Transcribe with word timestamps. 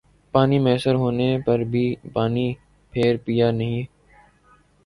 پانی 0.33 0.57
میسر 0.59 0.95
ہونے 0.95 1.37
پر 1.45 1.59
بھی 1.71 1.83
پانی 2.13 2.47
پھر 2.93 3.15
پیا 3.25 3.51
نہیں 3.51 3.81
ہر 3.81 3.89